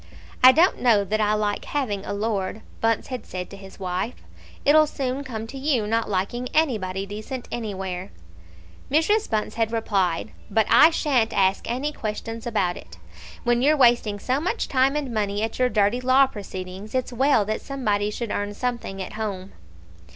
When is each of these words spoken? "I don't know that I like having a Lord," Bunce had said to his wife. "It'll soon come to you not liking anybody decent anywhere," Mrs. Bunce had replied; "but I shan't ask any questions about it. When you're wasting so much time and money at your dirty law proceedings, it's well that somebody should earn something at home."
"I 0.43 0.51
don't 0.51 0.81
know 0.81 1.03
that 1.03 1.21
I 1.21 1.33
like 1.35 1.63
having 1.65 2.03
a 2.05 2.11
Lord," 2.11 2.61
Bunce 2.81 3.09
had 3.09 3.23
said 3.27 3.51
to 3.51 3.55
his 3.55 3.79
wife. 3.79 4.15
"It'll 4.65 4.87
soon 4.87 5.23
come 5.23 5.45
to 5.45 5.59
you 5.59 5.85
not 5.85 6.09
liking 6.09 6.49
anybody 6.55 7.05
decent 7.05 7.47
anywhere," 7.51 8.09
Mrs. 8.89 9.29
Bunce 9.29 9.53
had 9.53 9.71
replied; 9.71 10.31
"but 10.49 10.65
I 10.71 10.89
shan't 10.89 11.33
ask 11.33 11.69
any 11.69 11.91
questions 11.91 12.47
about 12.47 12.77
it. 12.77 12.97
When 13.43 13.61
you're 13.61 13.77
wasting 13.77 14.17
so 14.17 14.39
much 14.41 14.67
time 14.67 14.95
and 14.95 15.13
money 15.13 15.43
at 15.43 15.59
your 15.59 15.69
dirty 15.69 16.01
law 16.01 16.25
proceedings, 16.25 16.95
it's 16.95 17.13
well 17.13 17.45
that 17.45 17.61
somebody 17.61 18.09
should 18.09 18.31
earn 18.31 18.55
something 18.55 18.99
at 19.03 19.13
home." 19.13 19.51